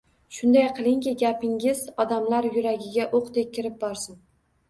[0.35, 4.19] Shunday qilingki, gapingiz odamlar yuragiga o‘qdek kirib borsin.